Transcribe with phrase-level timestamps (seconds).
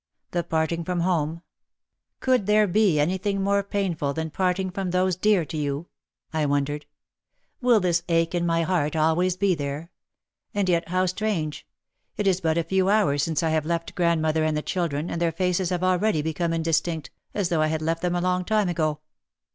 [0.31, 1.43] The parting from home!
[2.21, 5.89] "Could there be any thing more painful than parting from those dear to you?,,
[6.33, 6.87] I wondered.
[7.61, 9.91] "Will this ache in my heart always be there?
[10.55, 11.67] And yet, how strange!
[12.17, 15.21] It is but a few hours since I have left grandmother and the children and
[15.21, 18.69] their faces have already become indistinct, as though I had left them a long time
[18.69, 19.01] ago.